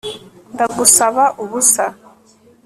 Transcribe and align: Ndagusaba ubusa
Ndagusaba 0.53 1.23
ubusa 1.43 1.85